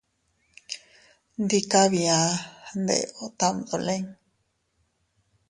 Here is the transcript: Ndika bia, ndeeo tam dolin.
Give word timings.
Ndika 1.43 1.81
bia, 1.91 2.19
ndeeo 2.81 3.25
tam 3.39 3.55
dolin. 3.67 4.05